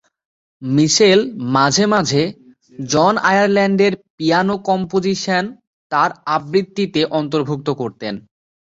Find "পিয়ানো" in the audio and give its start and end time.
4.17-4.55